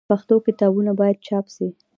پښتو 0.09 0.35
کتابونه 0.47 0.91
باید 0.99 1.17
چاپ 1.27 1.45
سي. 1.55 1.67